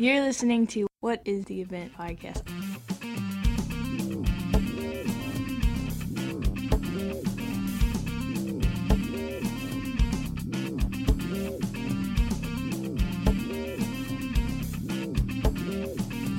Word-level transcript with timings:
You're 0.00 0.20
listening 0.20 0.68
to 0.68 0.86
What 1.00 1.20
is 1.24 1.46
the 1.46 1.60
Event 1.60 1.92
podcast. 1.92 2.48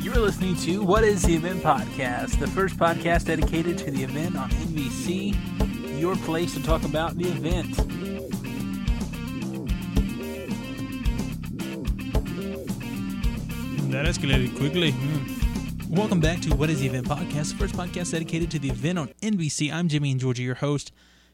You 0.02 0.14
are 0.14 0.20
listening 0.20 0.56
to 0.56 0.82
What 0.82 1.04
is 1.04 1.24
the 1.24 1.36
Event 1.36 1.62
podcast, 1.62 2.40
the 2.40 2.48
first 2.48 2.78
podcast 2.78 3.26
dedicated 3.26 3.78
to 3.80 3.92
the 3.92 4.04
event 4.04 4.38
on 4.38 4.50
NBC, 4.52 6.00
your 6.00 6.16
place 6.16 6.54
to 6.54 6.64
talk 6.64 6.86
about 6.86 7.18
the 7.18 7.28
event. 7.28 7.76
That 14.00 14.16
escalated 14.16 14.56
quickly. 14.56 14.94
Mm. 14.94 15.90
Welcome 15.90 16.22
back 16.22 16.40
to 16.44 16.56
What 16.56 16.70
is 16.70 16.80
the 16.80 16.88
Event 16.88 17.06
podcast, 17.06 17.52
the 17.52 17.58
first 17.58 17.76
podcast 17.76 18.14
dedicated 18.14 18.50
to 18.52 18.58
the 18.58 18.70
event 18.70 18.98
on 18.98 19.10
NBC. 19.22 19.74
I'm 19.74 19.90
Jimmy 19.90 20.12
and 20.12 20.22
Georgia, 20.22 20.42
your 20.42 20.56
host, 20.56 20.94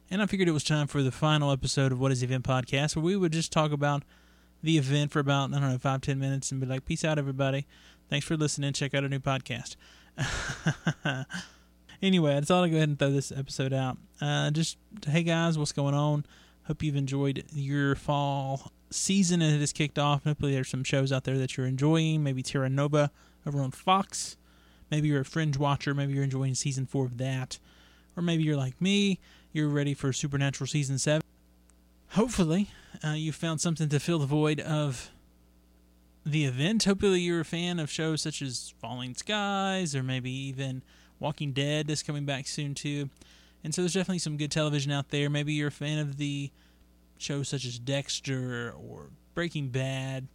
and 0.10 0.20
I 0.20 0.26
figured 0.26 0.50
it 0.50 0.52
was 0.52 0.64
time 0.64 0.88
for 0.88 1.04
the 1.04 1.12
final 1.12 1.52
episode 1.52 1.91
of 1.91 2.00
What 2.00 2.12
is 2.12 2.22
the 2.22 2.26
Event 2.26 2.44
podcast, 2.44 2.96
where 2.96 3.05
we 3.05 3.16
would 3.16 3.34
just 3.34 3.52
talk 3.52 3.72
about 3.72 4.02
the 4.64 4.80
event 4.80 5.12
for 5.12 5.20
about, 5.20 5.54
I 5.54 5.60
don't 5.60 5.74
know, 5.74 5.78
five, 5.78 6.02
ten 6.02 6.18
minutes 6.18 6.52
and 6.52 6.60
be 6.60 6.66
like, 6.66 6.86
peace 6.86 7.05
out, 7.05 7.20
everybody. 7.20 7.68
Thanks 8.10 8.26
for 8.26 8.36
listening. 8.36 8.74
Check 8.74 8.96
out 8.96 9.04
our 9.04 9.10
new 9.10 9.20
podcast. 9.20 9.76
anyway, 12.02 12.36
I 12.36 12.41
thought 12.41 12.63
I'd 12.63 12.72
go 12.72 12.77
ahead 12.77 12.90
and 12.90 12.98
throw 12.98 13.12
this 13.12 13.32
episode 13.32 13.74
out. 13.74 14.00
Uh, 14.20 14.50
just, 14.50 14.80
hey 15.05 15.22
guys, 15.22 15.60
what's 15.60 15.72
going 15.72 15.94
on? 15.94 16.26
Hope 16.68 16.82
you've 16.82 16.96
enjoyed 16.96 17.44
your 17.54 17.96
fall 17.96 18.72
season 18.90 19.42
and 19.42 19.55
it 19.55 19.60
has 19.60 19.72
kicked 19.72 20.00
off. 20.00 20.24
Hopefully, 20.24 20.54
there's 20.54 20.70
some 20.70 20.84
shows 20.84 21.12
out 21.12 21.24
there 21.24 21.38
that 21.38 21.58
you're 21.58 21.68
enjoying. 21.68 22.24
Maybe 22.24 22.41
Terra 22.41 22.70
Nova 22.70 23.12
over 23.46 23.62
on 23.62 23.72
Fox. 23.72 24.38
Maybe 24.90 25.08
you're 25.10 25.22
a 25.22 25.26
fringe 25.26 25.58
watcher. 25.58 25.94
Maybe 25.94 26.14
you're 26.14 26.24
enjoying 26.24 26.55
season 26.55 26.86
four 26.86 27.05
of 27.05 27.18
that. 27.18 27.60
Or 28.18 28.24
maybe 28.24 28.43
you're 28.43 28.58
like 28.58 28.80
me. 28.82 29.20
You're 29.52 29.70
ready 29.70 29.93
for 29.93 30.12
Supernatural 30.12 30.68
season 30.68 30.98
seven. 30.98 31.21
Hopefully, 32.10 32.70
uh, 33.04 33.12
you 33.12 33.32
found 33.32 33.62
something 33.62 33.90
to 33.90 33.99
fill 33.99 34.20
the 34.20 34.26
void 34.26 34.60
of 34.60 35.12
the 36.26 36.46
event. 36.46 36.86
Hopefully, 36.86 37.21
you're 37.21 37.41
a 37.41 37.46
fan 37.46 37.80
of 37.80 37.91
shows 37.91 38.21
such 38.21 38.41
as 38.41 38.74
Falling 38.80 39.16
Skies 39.16 39.96
or 39.96 40.02
maybe 40.02 40.32
even 40.32 40.82
Walking 41.20 41.52
Dead 41.52 41.90
is 41.90 42.04
coming 42.04 42.26
back 42.26 42.48
soon 42.48 42.74
too. 42.74 43.10
And 43.66 43.74
so 43.74 43.82
there's 43.82 43.96
definitely 43.96 44.20
some 44.20 44.38
good 44.38 44.52
television 44.52 44.91
out 44.91 45.10
there. 45.10 45.27
Maybe 45.27 45.54
you're 45.54 45.70
a 45.70 45.71
fan 45.71 45.98
of 45.98 46.18
the 46.18 46.52
shows 47.18 47.49
such 47.49 47.66
as 47.66 47.80
Dexter 47.80 48.71
or 48.77 49.10
Breaking 49.34 49.70
Bad. 49.70 50.27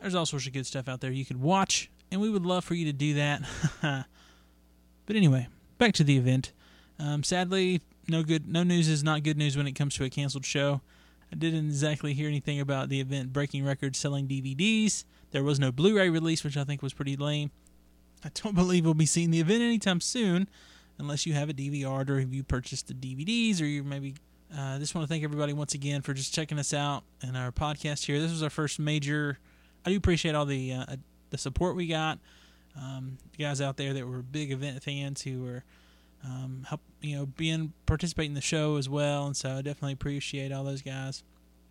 There's 0.00 0.14
all 0.14 0.24
sorts 0.24 0.46
of 0.46 0.54
good 0.54 0.64
stuff 0.64 0.88
out 0.88 1.02
there 1.02 1.10
you 1.10 1.26
could 1.26 1.38
watch, 1.38 1.90
and 2.10 2.22
we 2.22 2.30
would 2.30 2.46
love 2.46 2.64
for 2.64 2.72
you 2.72 2.86
to 2.86 2.94
do 2.94 3.12
that. 3.12 3.42
but 3.82 5.16
anyway, 5.16 5.48
back 5.76 5.92
to 5.94 6.02
the 6.02 6.16
event. 6.16 6.52
Um, 6.98 7.22
sadly, 7.22 7.82
no 8.08 8.22
good, 8.22 8.48
no 8.48 8.62
news 8.62 8.88
is 8.88 9.04
not 9.04 9.22
good 9.22 9.36
news 9.36 9.54
when 9.54 9.66
it 9.66 9.72
comes 9.72 9.94
to 9.96 10.04
a 10.04 10.08
canceled 10.08 10.46
show. 10.46 10.80
I 11.30 11.36
didn't 11.36 11.66
exactly 11.66 12.14
hear 12.14 12.26
anything 12.26 12.58
about 12.58 12.88
the 12.88 13.02
event 13.02 13.34
breaking 13.34 13.66
records 13.66 13.98
selling 13.98 14.26
DVDs. 14.26 15.04
There 15.32 15.44
was 15.44 15.60
no 15.60 15.70
Blu-ray 15.70 16.08
release, 16.08 16.42
which 16.42 16.56
I 16.56 16.64
think 16.64 16.80
was 16.80 16.94
pretty 16.94 17.16
lame. 17.16 17.50
I 18.24 18.30
don't 18.32 18.54
believe 18.54 18.86
we'll 18.86 18.94
be 18.94 19.04
seeing 19.04 19.30
the 19.30 19.40
event 19.40 19.60
anytime 19.60 20.00
soon, 20.00 20.48
unless 20.98 21.26
you 21.26 21.32
have 21.34 21.48
a 21.48 21.54
DVR 21.54 22.08
or 22.08 22.18
if 22.18 22.32
you 22.32 22.42
purchased 22.42 22.88
the 22.88 22.94
DVDs 22.94 23.60
or 23.60 23.64
you 23.64 23.82
maybe 23.84 24.14
I 24.56 24.76
uh, 24.76 24.78
just 24.78 24.94
want 24.94 25.06
to 25.06 25.08
thank 25.12 25.24
everybody 25.24 25.52
once 25.52 25.74
again 25.74 26.00
for 26.00 26.14
just 26.14 26.32
checking 26.32 26.58
us 26.58 26.72
out 26.72 27.02
and 27.22 27.36
our 27.36 27.52
podcast 27.52 28.06
here. 28.06 28.18
This 28.18 28.30
was 28.30 28.42
our 28.42 28.50
first 28.50 28.78
major. 28.78 29.38
I 29.84 29.90
do 29.90 29.96
appreciate 29.96 30.34
all 30.34 30.46
the 30.46 30.72
uh, 30.72 30.96
the 31.30 31.38
support 31.38 31.76
we 31.76 31.86
got. 31.86 32.18
Um, 32.76 33.18
guys 33.38 33.60
out 33.60 33.76
there 33.76 33.92
that 33.92 34.06
were 34.06 34.22
big 34.22 34.52
event 34.52 34.82
fans 34.82 35.22
who 35.22 35.42
were 35.42 35.64
um, 36.24 36.64
help 36.68 36.80
you 37.00 37.16
know 37.16 37.26
being 37.26 37.72
participating 37.86 38.30
in 38.32 38.34
the 38.34 38.40
show 38.40 38.76
as 38.76 38.88
well, 38.88 39.26
and 39.26 39.36
so 39.36 39.50
I 39.50 39.62
definitely 39.62 39.92
appreciate 39.92 40.50
all 40.50 40.64
those 40.64 40.82
guys. 40.82 41.22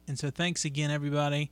And 0.08 0.18
so 0.18 0.30
thanks 0.30 0.64
again, 0.64 0.92
everybody, 0.92 1.50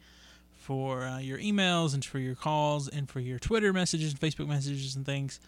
for 0.53 1.03
uh, 1.03 1.19
your 1.19 1.39
emails 1.39 1.93
and 1.93 2.05
for 2.05 2.19
your 2.19 2.35
calls 2.35 2.87
and 2.87 3.09
for 3.09 3.19
your 3.19 3.39
Twitter 3.39 3.73
messages 3.73 4.11
and 4.11 4.19
Facebook 4.19 4.47
messages 4.47 4.95
and 4.95 5.05
things. 5.05 5.39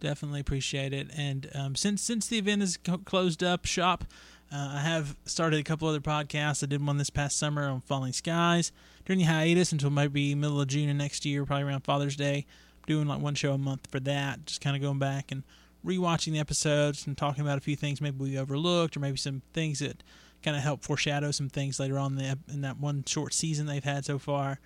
Definitely 0.00 0.40
appreciate 0.40 0.92
it. 0.92 1.08
And 1.16 1.50
um, 1.54 1.76
since 1.76 2.02
since 2.02 2.26
the 2.26 2.38
event 2.38 2.62
is 2.62 2.78
closed 3.04 3.44
up 3.44 3.66
shop, 3.66 4.04
uh, 4.52 4.72
I 4.74 4.80
have 4.80 5.16
started 5.26 5.60
a 5.60 5.62
couple 5.62 5.86
other 5.88 6.00
podcasts. 6.00 6.62
I 6.62 6.66
did 6.66 6.84
one 6.84 6.96
this 6.96 7.10
past 7.10 7.38
summer 7.38 7.68
on 7.68 7.82
Falling 7.82 8.12
Skies 8.12 8.72
during 9.04 9.20
the 9.20 9.26
hiatus 9.26 9.72
until 9.72 9.90
maybe 9.90 10.34
middle 10.34 10.60
of 10.60 10.68
June 10.68 10.88
of 10.88 10.96
next 10.96 11.24
year, 11.24 11.44
probably 11.44 11.64
around 11.64 11.82
Father's 11.82 12.16
Day. 12.16 12.46
I'm 12.78 12.84
doing 12.86 13.06
like 13.06 13.20
one 13.20 13.34
show 13.34 13.52
a 13.52 13.58
month 13.58 13.88
for 13.90 14.00
that, 14.00 14.46
just 14.46 14.60
kind 14.60 14.74
of 14.74 14.82
going 14.82 14.98
back 14.98 15.30
and 15.30 15.44
rewatching 15.84 16.32
the 16.32 16.40
episodes 16.40 17.06
and 17.06 17.16
talking 17.16 17.42
about 17.42 17.58
a 17.58 17.60
few 17.60 17.76
things 17.76 18.00
maybe 18.00 18.18
we 18.18 18.38
overlooked 18.38 18.96
or 18.96 19.00
maybe 19.00 19.16
some 19.16 19.42
things 19.54 19.78
that 19.78 20.02
kind 20.42 20.56
of 20.56 20.62
help 20.62 20.82
foreshadow 20.82 21.30
some 21.30 21.48
things 21.48 21.78
later 21.78 21.98
on 21.98 22.18
in, 22.18 22.18
the, 22.18 22.52
in 22.52 22.60
that 22.62 22.78
one 22.78 23.04
short 23.06 23.32
season 23.32 23.66
they've 23.66 23.84
had 23.84 24.04
so 24.04 24.18
far. 24.18 24.58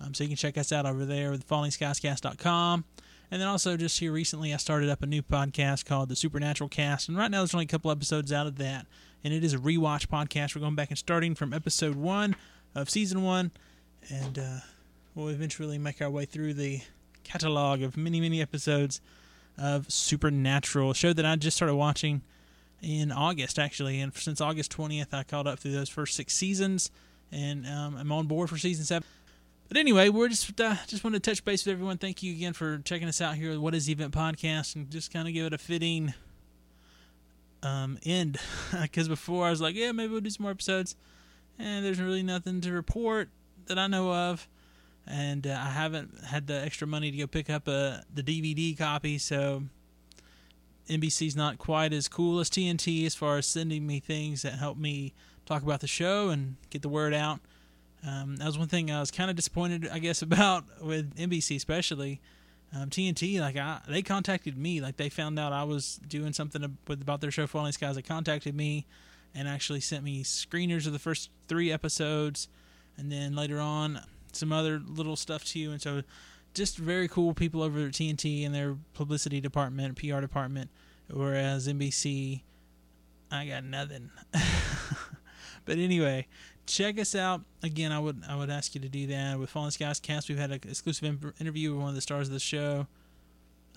Um, 0.00 0.14
so 0.14 0.24
you 0.24 0.28
can 0.28 0.36
check 0.36 0.56
us 0.56 0.72
out 0.72 0.86
over 0.86 1.04
there 1.04 1.30
with 1.30 1.46
fallingskiescast.com. 1.46 2.84
And 3.30 3.40
then 3.40 3.48
also 3.48 3.76
just 3.76 3.98
here 3.98 4.12
recently, 4.12 4.54
I 4.54 4.56
started 4.56 4.88
up 4.88 5.02
a 5.02 5.06
new 5.06 5.22
podcast 5.22 5.84
called 5.84 6.08
the 6.08 6.16
Supernatural 6.16 6.68
Cast, 6.68 7.08
and 7.08 7.16
right 7.18 7.30
now 7.30 7.38
there's 7.38 7.54
only 7.54 7.66
a 7.66 7.68
couple 7.68 7.90
episodes 7.90 8.32
out 8.32 8.46
of 8.46 8.56
that 8.56 8.86
and 9.24 9.34
it 9.34 9.44
is 9.44 9.54
a 9.54 9.58
rewatch 9.58 10.06
podcast. 10.06 10.54
We're 10.54 10.60
going 10.60 10.74
back 10.74 10.90
and 10.90 10.98
starting 10.98 11.34
from 11.34 11.52
episode 11.52 11.96
one 11.96 12.36
of 12.74 12.88
season 12.88 13.22
one, 13.22 13.50
and 14.10 14.38
uh, 14.38 14.58
we'll 15.14 15.28
eventually 15.28 15.78
make 15.78 16.00
our 16.00 16.10
way 16.10 16.24
through 16.24 16.54
the 16.54 16.80
catalog 17.24 17.82
of 17.82 17.96
many, 17.96 18.20
many 18.20 18.40
episodes 18.40 19.00
of 19.56 19.90
Supernatural, 19.90 20.92
a 20.92 20.94
show 20.94 21.12
that 21.12 21.26
I 21.26 21.36
just 21.36 21.56
started 21.56 21.74
watching 21.74 22.22
in 22.80 23.10
August, 23.10 23.58
actually. 23.58 24.00
And 24.00 24.14
since 24.14 24.40
August 24.40 24.76
20th, 24.76 25.12
I 25.12 25.24
caught 25.24 25.46
up 25.46 25.58
through 25.58 25.72
those 25.72 25.88
first 25.88 26.14
six 26.14 26.34
seasons, 26.34 26.90
and 27.32 27.66
um, 27.66 27.96
I'm 27.96 28.12
on 28.12 28.26
board 28.26 28.48
for 28.48 28.56
season 28.56 28.84
seven. 28.84 29.06
But 29.68 29.76
anyway, 29.76 30.08
we're 30.08 30.28
just 30.28 30.58
uh, 30.60 30.76
just 30.86 31.04
wanted 31.04 31.22
to 31.22 31.30
touch 31.30 31.44
base 31.44 31.66
with 31.66 31.72
everyone. 31.72 31.98
Thank 31.98 32.22
you 32.22 32.32
again 32.32 32.54
for 32.54 32.78
checking 32.78 33.06
us 33.06 33.20
out 33.20 33.34
here. 33.34 33.60
What 33.60 33.74
is 33.74 33.86
the 33.86 33.92
event 33.92 34.14
podcast, 34.14 34.74
and 34.74 34.90
just 34.90 35.12
kind 35.12 35.28
of 35.28 35.34
give 35.34 35.44
it 35.44 35.52
a 35.52 35.58
fitting 35.58 36.14
um, 37.62 37.98
end 38.04 38.38
because 38.82 39.08
before 39.08 39.46
I 39.46 39.50
was 39.50 39.60
like, 39.60 39.74
yeah, 39.74 39.92
maybe 39.92 40.12
we'll 40.12 40.22
do 40.22 40.30
some 40.30 40.44
more 40.44 40.52
episodes, 40.52 40.96
and 41.58 41.84
there's 41.84 42.00
really 42.00 42.22
nothing 42.22 42.62
to 42.62 42.72
report 42.72 43.28
that 43.66 43.78
I 43.78 43.88
know 43.88 44.10
of, 44.10 44.48
and 45.06 45.46
uh, 45.46 45.50
I 45.50 45.70
haven't 45.70 46.24
had 46.24 46.46
the 46.46 46.54
extra 46.54 46.86
money 46.86 47.10
to 47.10 47.16
go 47.18 47.26
pick 47.26 47.50
up 47.50 47.68
a 47.68 47.72
uh, 47.72 48.00
the 48.14 48.22
DVD 48.22 48.76
copy, 48.76 49.18
so 49.18 49.64
NBC's 50.88 51.36
not 51.36 51.58
quite 51.58 51.92
as 51.92 52.08
cool 52.08 52.40
as 52.40 52.48
TNT 52.48 53.04
as 53.04 53.14
far 53.14 53.36
as 53.36 53.46
sending 53.46 53.86
me 53.86 54.00
things 54.00 54.40
that 54.42 54.54
help 54.54 54.78
me 54.78 55.12
talk 55.44 55.62
about 55.62 55.80
the 55.80 55.86
show 55.86 56.30
and 56.30 56.56
get 56.70 56.80
the 56.80 56.88
word 56.88 57.12
out. 57.12 57.40
Um, 58.06 58.36
that 58.36 58.46
was 58.46 58.58
one 58.58 58.68
thing 58.68 58.90
I 58.90 59.00
was 59.00 59.10
kind 59.10 59.28
of 59.30 59.36
disappointed, 59.36 59.88
I 59.92 59.98
guess, 59.98 60.22
about 60.22 60.64
with 60.82 61.16
NBC, 61.16 61.56
especially 61.56 62.20
um, 62.74 62.90
TNT, 62.90 63.40
like 63.40 63.56
I, 63.56 63.80
they 63.88 64.02
contacted 64.02 64.56
me, 64.56 64.80
like 64.80 64.96
they 64.96 65.08
found 65.08 65.38
out 65.38 65.52
I 65.52 65.64
was 65.64 65.96
doing 66.06 66.32
something 66.32 66.76
with 66.86 67.00
about 67.00 67.20
their 67.20 67.30
show 67.30 67.46
Falling 67.46 67.72
Skies. 67.72 67.96
They 67.96 68.02
contacted 68.02 68.54
me 68.54 68.86
and 69.34 69.48
actually 69.48 69.80
sent 69.80 70.04
me 70.04 70.22
screeners 70.22 70.86
of 70.86 70.92
the 70.92 70.98
first 70.98 71.30
three 71.48 71.72
episodes, 71.72 72.48
and 72.96 73.10
then 73.10 73.34
later 73.34 73.58
on 73.58 74.00
some 74.32 74.52
other 74.52 74.80
little 74.84 75.16
stuff 75.16 75.44
too. 75.44 75.70
And 75.70 75.80
so, 75.80 76.02
just 76.52 76.76
very 76.76 77.08
cool 77.08 77.32
people 77.32 77.62
over 77.62 77.86
at 77.86 77.92
TNT 77.92 78.44
and 78.44 78.54
their 78.54 78.76
publicity 78.94 79.40
department, 79.40 79.96
PR 79.96 80.20
department. 80.20 80.70
Whereas 81.10 81.68
NBC, 81.68 82.42
I 83.30 83.46
got 83.46 83.64
nothing. 83.64 84.10
but 85.64 85.78
anyway, 85.78 86.26
check 86.68 86.98
us 87.00 87.14
out 87.14 87.42
again. 87.62 87.90
I 87.90 87.98
would 87.98 88.22
I 88.28 88.36
would 88.36 88.50
ask 88.50 88.74
you 88.74 88.80
to 88.82 88.88
do 88.88 89.06
that 89.08 89.38
with 89.38 89.50
Falling 89.50 89.70
Skies 89.70 89.98
Cast. 89.98 90.28
We've 90.28 90.38
had 90.38 90.50
an 90.50 90.60
exclusive 90.68 91.34
interview 91.40 91.72
with 91.72 91.80
one 91.80 91.88
of 91.88 91.94
the 91.94 92.00
stars 92.00 92.28
of 92.28 92.34
the 92.34 92.40
show 92.40 92.86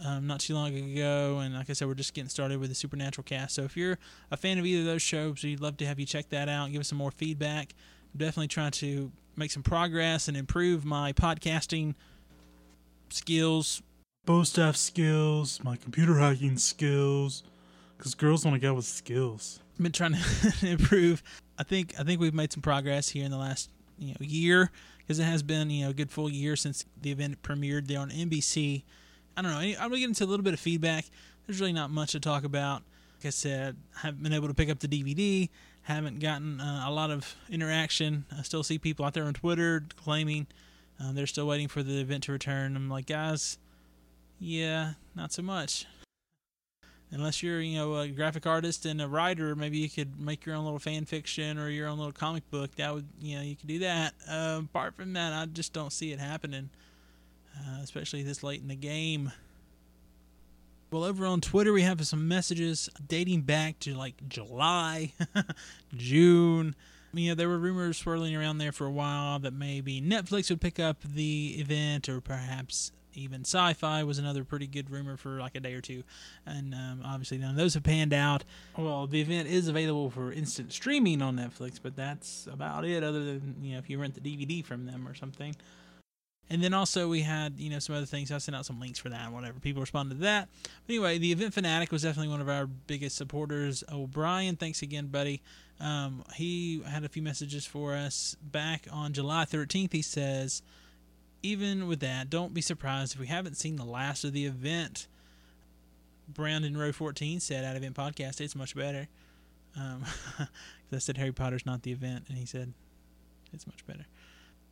um, 0.05 0.27
not 0.27 0.39
too 0.39 0.53
long 0.53 0.75
ago, 0.75 1.39
and 1.39 1.53
like 1.53 1.69
I 1.69 1.73
said, 1.73 1.87
we're 1.87 1.93
just 1.93 2.13
getting 2.13 2.29
started 2.29 2.59
with 2.59 2.69
the 2.69 2.75
Supernatural 2.75 3.23
Cast. 3.23 3.55
So 3.55 3.63
if 3.63 3.77
you're 3.77 3.97
a 4.31 4.37
fan 4.37 4.57
of 4.57 4.65
either 4.65 4.81
of 4.81 4.85
those 4.85 5.01
shows, 5.01 5.43
we'd 5.43 5.59
love 5.59 5.77
to 5.77 5.85
have 5.85 5.99
you 5.99 6.05
check 6.05 6.29
that 6.29 6.49
out. 6.49 6.71
Give 6.71 6.81
us 6.81 6.87
some 6.87 6.97
more 6.97 7.11
feedback. 7.11 7.73
I'm 8.13 8.19
definitely 8.19 8.47
trying 8.47 8.71
to 8.71 9.11
make 9.35 9.51
some 9.51 9.63
progress 9.63 10.27
and 10.27 10.35
improve 10.35 10.85
my 10.85 11.13
podcasting 11.13 11.95
skills, 13.09 13.81
bow 14.25 14.43
staff 14.43 14.75
skills, 14.75 15.63
my 15.63 15.75
computer 15.75 16.17
hacking 16.17 16.57
skills, 16.57 17.43
because 17.97 18.15
girls 18.15 18.43
want 18.43 18.55
to 18.55 18.59
go 18.59 18.73
with 18.73 18.85
skills. 18.85 19.59
I've 19.75 19.83
been 19.83 19.91
trying 19.91 20.15
to 20.15 20.67
improve 20.67 21.23
I 21.61 21.63
think 21.63 21.93
I 21.99 22.03
think 22.03 22.19
we've 22.19 22.33
made 22.33 22.51
some 22.51 22.63
progress 22.63 23.09
here 23.09 23.23
in 23.23 23.29
the 23.29 23.37
last 23.37 23.69
you 23.99 24.07
know 24.07 24.17
year 24.19 24.71
because 24.97 25.19
it 25.19 25.25
has 25.25 25.43
been 25.43 25.69
you 25.69 25.83
know 25.83 25.91
a 25.91 25.93
good 25.93 26.09
full 26.09 26.27
year 26.27 26.55
since 26.55 26.85
the 26.99 27.11
event 27.11 27.43
premiered 27.43 27.85
there 27.85 27.99
on 27.99 28.09
NBC. 28.09 28.81
I 29.37 29.43
don't 29.43 29.51
know. 29.51 29.59
I'm 29.59 29.75
gonna 29.75 29.99
get 29.99 30.05
into 30.05 30.23
a 30.23 30.25
little 30.25 30.43
bit 30.43 30.55
of 30.55 30.59
feedback. 30.59 31.05
There's 31.45 31.59
really 31.59 31.71
not 31.71 31.91
much 31.91 32.13
to 32.13 32.19
talk 32.19 32.45
about. 32.45 32.81
Like 33.19 33.27
I 33.27 33.29
said, 33.29 33.77
I 33.95 34.07
haven't 34.07 34.23
been 34.23 34.33
able 34.33 34.47
to 34.47 34.55
pick 34.55 34.71
up 34.71 34.79
the 34.79 34.87
DVD. 34.87 35.49
Haven't 35.83 36.19
gotten 36.19 36.59
uh, 36.59 36.85
a 36.87 36.91
lot 36.91 37.11
of 37.11 37.35
interaction. 37.47 38.25
I 38.35 38.41
still 38.41 38.63
see 38.63 38.79
people 38.79 39.05
out 39.05 39.13
there 39.13 39.25
on 39.25 39.35
Twitter 39.35 39.83
claiming 39.97 40.47
Um, 40.99 41.13
they're 41.13 41.27
still 41.27 41.45
waiting 41.45 41.67
for 41.67 41.83
the 41.83 41.99
event 42.01 42.23
to 42.23 42.31
return. 42.31 42.75
I'm 42.75 42.89
like, 42.89 43.05
guys, 43.05 43.59
yeah, 44.39 44.93
not 45.15 45.31
so 45.31 45.43
much. 45.43 45.85
Unless 47.13 47.43
you're, 47.43 47.59
you 47.59 47.77
know, 47.77 47.97
a 47.97 48.07
graphic 48.07 48.47
artist 48.47 48.85
and 48.85 49.01
a 49.01 49.07
writer, 49.07 49.53
maybe 49.53 49.77
you 49.77 49.89
could 49.89 50.19
make 50.19 50.45
your 50.45 50.55
own 50.55 50.63
little 50.63 50.79
fan 50.79 51.03
fiction 51.03 51.57
or 51.57 51.67
your 51.69 51.89
own 51.89 51.97
little 51.97 52.13
comic 52.13 52.49
book. 52.49 52.73
That 52.77 52.93
would, 52.93 53.05
you 53.21 53.35
know, 53.35 53.43
you 53.43 53.55
could 53.57 53.67
do 53.67 53.79
that. 53.79 54.13
Uh, 54.29 54.61
apart 54.63 54.95
from 54.95 55.13
that, 55.13 55.33
I 55.33 55.45
just 55.47 55.73
don't 55.73 55.91
see 55.91 56.13
it 56.13 56.19
happening, 56.19 56.69
uh, 57.57 57.81
especially 57.83 58.23
this 58.23 58.43
late 58.43 58.61
in 58.61 58.69
the 58.69 58.75
game. 58.75 59.33
Well, 60.89 61.03
over 61.03 61.25
on 61.25 61.41
Twitter, 61.41 61.73
we 61.73 61.83
have 61.83 62.05
some 62.07 62.27
messages 62.29 62.89
dating 63.07 63.41
back 63.41 63.79
to 63.79 63.93
like 63.93 64.15
July, 64.29 65.11
June. 65.95 66.75
You 67.13 67.29
know, 67.29 67.35
there 67.35 67.49
were 67.49 67.59
rumors 67.59 67.97
swirling 67.97 68.35
around 68.35 68.57
there 68.57 68.71
for 68.71 68.85
a 68.85 68.91
while 68.91 69.39
that 69.39 69.53
maybe 69.53 70.01
Netflix 70.01 70.49
would 70.49 70.61
pick 70.61 70.79
up 70.79 70.97
the 71.03 71.55
event, 71.59 72.07
or 72.07 72.21
perhaps 72.21 72.93
even 73.13 73.41
Sci-Fi 73.41 74.03
was 74.03 74.19
another 74.19 74.43
pretty 74.43 74.67
good 74.67 74.89
rumor 74.89 75.17
for 75.17 75.39
like 75.39 75.55
a 75.55 75.59
day 75.59 75.73
or 75.73 75.81
two. 75.81 76.03
And 76.45 76.73
um, 76.73 77.01
obviously, 77.05 77.37
none 77.37 77.51
of 77.51 77.55
those 77.55 77.73
have 77.73 77.83
panned 77.83 78.13
out. 78.13 78.43
Well, 78.77 79.07
the 79.07 79.21
event 79.21 79.47
is 79.47 79.67
available 79.67 80.09
for 80.09 80.31
instant 80.31 80.73
streaming 80.73 81.21
on 81.21 81.37
Netflix, 81.37 81.79
but 81.81 81.95
that's 81.95 82.47
about 82.51 82.85
it. 82.85 83.03
Other 83.03 83.23
than 83.23 83.57
you 83.61 83.73
know, 83.73 83.79
if 83.79 83.89
you 83.89 83.99
rent 83.99 84.15
the 84.15 84.21
DVD 84.21 84.63
from 84.65 84.85
them 84.85 85.07
or 85.07 85.13
something. 85.13 85.55
And 86.51 86.61
then 86.61 86.73
also 86.73 87.07
we 87.07 87.21
had, 87.21 87.57
you 87.57 87.69
know, 87.69 87.79
some 87.79 87.95
other 87.95 88.05
things. 88.05 88.29
I 88.29 88.37
sent 88.37 88.57
out 88.57 88.65
some 88.65 88.77
links 88.77 88.99
for 88.99 89.07
that 89.07 89.23
and 89.23 89.33
whatever. 89.33 89.57
People 89.61 89.79
responded 89.79 90.15
to 90.15 90.21
that. 90.21 90.49
But 90.63 90.93
anyway, 90.93 91.17
the 91.17 91.31
Event 91.31 91.53
Fanatic 91.53 91.93
was 91.93 92.01
definitely 92.01 92.27
one 92.27 92.41
of 92.41 92.49
our 92.49 92.67
biggest 92.67 93.15
supporters. 93.15 93.85
O'Brien, 93.89 94.57
thanks 94.57 94.81
again, 94.81 95.07
buddy. 95.07 95.41
Um, 95.79 96.25
he 96.35 96.83
had 96.85 97.05
a 97.05 97.09
few 97.09 97.21
messages 97.21 97.65
for 97.65 97.95
us 97.95 98.35
back 98.41 98.85
on 98.91 99.13
July 99.13 99.45
13th. 99.45 99.93
He 99.93 100.01
says, 100.01 100.61
even 101.43 101.87
with 101.87 101.99
that, 102.01 102.29
don't 102.29 102.53
be 102.53 102.61
surprised 102.61 103.13
if 103.13 103.19
we 103.19 103.27
haven't 103.27 103.57
seen 103.57 103.75
the 103.75 103.85
last 103.85 104.23
of 104.23 104.33
the 104.33 104.45
event. 104.45 105.07
Brandon 106.27 106.77
Row 106.77 106.91
14 106.91 107.39
said, 107.39 107.65
at 107.65 107.75
Event 107.75 107.95
Podcast, 107.95 108.39
it's 108.39 108.55
much 108.55 108.75
better. 108.75 109.07
Um, 109.75 110.05
I 110.93 110.97
said 110.97 111.17
Harry 111.17 111.31
Potter's 111.31 111.65
not 111.65 111.83
the 111.83 111.91
event, 111.91 112.25
and 112.29 112.37
he 112.37 112.45
said, 112.45 112.73
it's 113.53 113.67
much 113.67 113.85
better. 113.85 114.05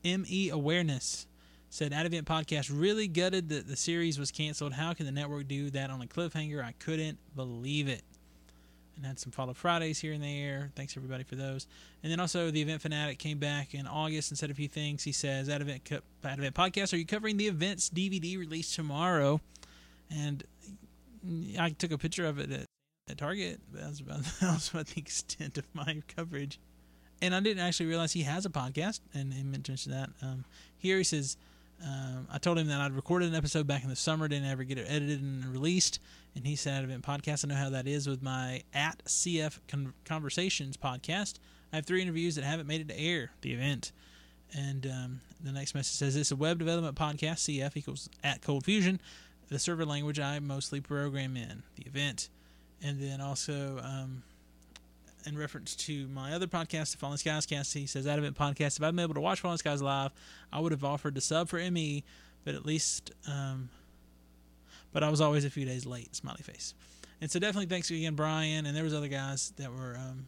ME 0.03 0.49
Awareness 0.49 1.27
said 1.69 1.93
At 1.93 2.05
Event 2.05 2.27
Podcast 2.27 2.71
really 2.73 3.07
gutted 3.07 3.49
that 3.49 3.67
the 3.67 3.75
series 3.75 4.17
was 4.17 4.31
canceled. 4.31 4.73
How 4.73 4.93
can 4.93 5.05
the 5.05 5.11
network 5.11 5.47
do 5.47 5.69
that 5.71 5.89
on 5.89 6.01
a 6.01 6.07
cliffhanger? 6.07 6.63
I 6.63 6.73
couldn't 6.79 7.19
believe 7.35 7.87
it. 7.87 8.01
And 8.95 9.05
had 9.05 9.19
some 9.19 9.31
follow 9.31 9.53
Fridays 9.53 9.99
here 9.99 10.13
and 10.13 10.21
there. 10.21 10.71
Thanks 10.75 10.97
everybody 10.97 11.23
for 11.23 11.35
those. 11.35 11.67
And 12.03 12.11
then 12.11 12.19
also 12.19 12.51
the 12.51 12.61
Event 12.61 12.81
Fanatic 12.81 13.17
came 13.17 13.37
back 13.37 13.73
in 13.73 13.87
August 13.87 14.31
and 14.31 14.37
said 14.37 14.51
a 14.51 14.53
few 14.53 14.67
things. 14.67 15.03
He 15.03 15.11
says 15.13 15.47
At 15.47 15.61
Event 15.61 15.89
At 16.23 16.37
Event 16.37 16.55
Podcast, 16.55 16.93
are 16.93 16.97
you 16.97 17.05
covering 17.05 17.37
the 17.37 17.47
event's 17.47 17.89
DVD 17.89 18.37
release 18.37 18.75
tomorrow? 18.75 19.39
And 20.11 20.43
I 21.59 21.69
took 21.69 21.91
a 21.91 21.97
picture 21.97 22.25
of 22.25 22.39
it 22.39 22.51
at, 22.51 22.65
at 23.09 23.17
Target. 23.17 23.59
That 23.73 23.89
was, 23.89 23.99
about, 23.99 24.23
that 24.41 24.53
was 24.53 24.69
about 24.69 24.87
the 24.87 24.99
extent 25.01 25.57
of 25.57 25.65
my 25.73 26.01
coverage. 26.15 26.59
And 27.21 27.35
I 27.35 27.39
didn't 27.41 27.63
actually 27.63 27.87
realize 27.87 28.13
he 28.13 28.23
has 28.23 28.45
a 28.45 28.49
podcast, 28.49 29.01
and 29.13 29.33
he 29.33 29.43
mentions 29.43 29.85
that. 29.85 30.09
Um, 30.21 30.45
here 30.77 30.97
he 30.97 31.03
says, 31.03 31.35
um, 31.85 32.27
I 32.31 32.37
told 32.37 32.57
him 32.57 32.67
that 32.67 32.81
I'd 32.81 32.93
recorded 32.93 33.29
an 33.29 33.35
episode 33.35 33.65
back 33.65 33.83
in 33.83 33.89
the 33.89 33.95
summer, 33.95 34.27
didn't 34.27 34.49
ever 34.49 34.63
get 34.63 34.77
it 34.77 34.85
edited 34.89 35.21
and 35.21 35.45
released. 35.45 35.99
And 36.35 36.45
he 36.45 36.55
said, 36.55 36.83
Event 36.83 37.03
Podcast, 37.03 37.45
I 37.45 37.47
know 37.47 37.55
how 37.55 37.69
that 37.69 37.87
is 37.87 38.07
with 38.07 38.21
my 38.21 38.63
at 38.73 39.03
CF 39.05 39.59
Con- 39.67 39.93
Conversations 40.05 40.77
podcast. 40.77 41.39
I 41.71 41.77
have 41.77 41.85
three 41.85 42.01
interviews 42.01 42.35
that 42.35 42.43
haven't 42.43 42.67
made 42.67 42.81
it 42.81 42.89
to 42.89 42.99
air, 42.99 43.31
the 43.41 43.53
event. 43.53 43.91
And 44.53 44.85
um, 44.87 45.21
the 45.43 45.51
next 45.51 45.75
message 45.75 45.95
says, 45.95 46.15
It's 46.15 46.31
a 46.31 46.35
web 46.35 46.59
development 46.59 46.95
podcast, 46.95 47.47
CF 47.47 47.77
equals 47.77 48.09
at 48.23 48.41
ColdFusion, 48.41 48.99
the 49.49 49.59
server 49.59 49.85
language 49.85 50.19
I 50.19 50.39
mostly 50.39 50.81
program 50.81 51.37
in, 51.37 51.63
the 51.75 51.83
event. 51.85 52.29
And 52.81 53.01
then 53.01 53.21
also, 53.21 53.79
um, 53.83 54.23
in 55.25 55.37
reference 55.37 55.75
to 55.75 56.07
my 56.07 56.33
other 56.33 56.47
podcast, 56.47 56.91
the 56.91 56.97
Falling 56.97 57.17
Skies 57.17 57.45
cast, 57.45 57.73
he 57.73 57.85
says, 57.85 58.05
Event 58.05 58.37
Podcast, 58.37 58.77
if 58.77 58.83
I'd 58.83 58.95
been 58.95 58.99
able 59.03 59.15
to 59.15 59.21
watch 59.21 59.41
Falling 59.41 59.57
Skies 59.57 59.81
live, 59.81 60.11
I 60.51 60.59
would 60.59 60.71
have 60.71 60.83
offered 60.83 61.15
to 61.15 61.21
sub 61.21 61.49
for 61.49 61.57
ME, 61.71 62.03
but 62.45 62.55
at 62.55 62.65
least, 62.65 63.11
um, 63.27 63.69
but 64.93 65.03
I 65.03 65.09
was 65.09 65.21
always 65.21 65.45
a 65.45 65.49
few 65.49 65.65
days 65.65 65.85
late, 65.85 66.15
smiley 66.15 66.43
face. 66.43 66.73
And 67.21 67.29
so 67.29 67.39
definitely 67.39 67.67
thanks 67.67 67.89
again, 67.89 68.15
Brian, 68.15 68.65
and 68.65 68.75
there 68.75 68.83
was 68.83 68.93
other 68.93 69.07
guys 69.07 69.53
that 69.57 69.71
were 69.71 69.97
um, 69.97 70.27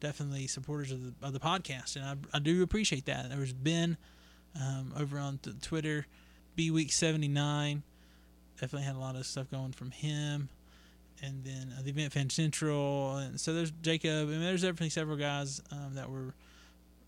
definitely 0.00 0.46
supporters 0.46 0.90
of 0.90 1.04
the, 1.04 1.26
of 1.26 1.32
the 1.32 1.40
podcast, 1.40 1.96
and 1.96 2.04
I, 2.04 2.36
I 2.36 2.38
do 2.40 2.62
appreciate 2.62 3.06
that. 3.06 3.28
There 3.28 3.38
was 3.38 3.52
Ben 3.52 3.96
um, 4.60 4.92
over 4.98 5.18
on 5.18 5.38
th- 5.38 5.60
Twitter, 5.60 6.06
B 6.56 6.70
Week 6.70 6.92
79, 6.92 7.82
definitely 8.60 8.86
had 8.86 8.96
a 8.96 8.98
lot 8.98 9.16
of 9.16 9.26
stuff 9.26 9.50
going 9.50 9.72
from 9.72 9.90
him 9.90 10.48
and 11.22 11.44
then 11.44 11.74
uh, 11.76 11.82
the 11.82 11.90
Event 11.90 12.12
Fan 12.12 12.30
Central, 12.30 13.16
and 13.16 13.40
so 13.40 13.54
there's 13.54 13.70
Jacob. 13.82 14.28
and 14.28 14.42
there's 14.42 14.62
definitely 14.62 14.90
several 14.90 15.16
guys 15.16 15.62
um, 15.70 15.94
that 15.94 16.10
were, 16.10 16.34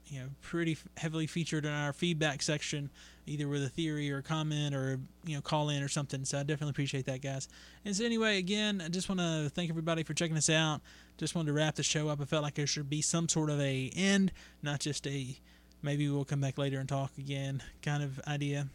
you 0.06 0.20
know, 0.20 0.28
pretty 0.40 0.76
heavily 0.96 1.26
featured 1.26 1.64
in 1.64 1.72
our 1.72 1.92
feedback 1.92 2.42
section, 2.42 2.90
either 3.26 3.48
with 3.48 3.62
a 3.62 3.68
theory 3.68 4.10
or 4.10 4.18
a 4.18 4.22
comment 4.22 4.74
or 4.74 4.98
you 5.24 5.34
know 5.34 5.40
call 5.40 5.68
in 5.68 5.82
or 5.82 5.88
something. 5.88 6.24
So 6.24 6.38
I 6.38 6.42
definitely 6.42 6.70
appreciate 6.70 7.06
that, 7.06 7.22
guys. 7.22 7.48
And 7.84 7.94
so 7.94 8.04
anyway, 8.04 8.38
again, 8.38 8.82
I 8.84 8.88
just 8.88 9.08
want 9.08 9.20
to 9.20 9.50
thank 9.54 9.70
everybody 9.70 10.02
for 10.02 10.14
checking 10.14 10.36
us 10.36 10.50
out. 10.50 10.80
Just 11.18 11.34
wanted 11.34 11.48
to 11.48 11.52
wrap 11.52 11.74
the 11.74 11.82
show 11.82 12.08
up. 12.08 12.20
I 12.20 12.24
felt 12.24 12.42
like 12.42 12.54
there 12.54 12.66
should 12.66 12.88
be 12.88 13.02
some 13.02 13.28
sort 13.28 13.50
of 13.50 13.60
a 13.60 13.90
end, 13.94 14.32
not 14.62 14.80
just 14.80 15.06
a 15.06 15.36
maybe 15.82 16.08
we'll 16.08 16.24
come 16.24 16.40
back 16.40 16.58
later 16.58 16.78
and 16.78 16.88
talk 16.88 17.12
again 17.18 17.62
kind 17.82 18.02
of 18.02 18.20
idea. 18.26 18.68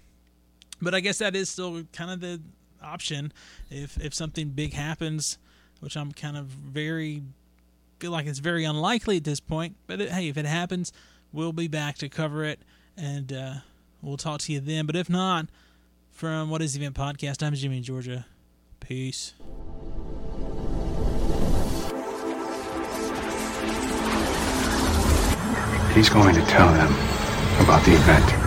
But 0.82 0.94
I 0.94 1.00
guess 1.00 1.20
that 1.20 1.36
is 1.36 1.50
still 1.50 1.84
kind 1.94 2.12
of 2.12 2.20
the 2.20 2.42
option 2.84 3.32
if 3.70 3.98
if 4.00 4.14
something 4.14 4.50
big 4.50 4.74
happens, 4.74 5.38
which 5.80 5.96
I'm 5.96 6.12
kind 6.12 6.38
of 6.38 6.46
very 6.46 7.24
feel 8.00 8.12
like 8.12 8.26
it's 8.26 8.40
very 8.40 8.66
unlikely 8.66 9.18
at 9.18 9.24
this 9.24 9.40
point. 9.40 9.76
But 9.88 10.02
it, 10.02 10.12
hey, 10.12 10.28
if 10.28 10.38
it 10.38 10.46
happens, 10.46 10.92
we'll 11.32 11.54
be 11.54 11.70
back 11.70 11.98
to 12.00 12.10
cover 12.10 12.44
it, 12.44 12.60
and 12.98 13.32
uh, 13.32 13.54
we'll 14.02 14.18
talk 14.18 14.42
to 14.42 14.52
you 14.54 14.60
then. 14.60 14.86
But 14.86 14.98
if 14.98 15.10
not, 15.10 15.48
from 16.12 16.50
What 16.50 16.62
Is 16.62 16.74
the 16.74 16.82
Event 16.82 16.96
podcast, 16.96 17.42
I'm 17.42 17.54
Jimmy 17.56 17.78
in 17.78 17.84
Georgia. 17.84 18.26
Peace. 18.82 19.34
He's 25.94 26.10
going 26.10 26.36
to 26.36 26.42
tell 26.48 26.74
them 26.74 26.92
about 27.64 27.86
the 27.86 27.94
event. 27.94 28.43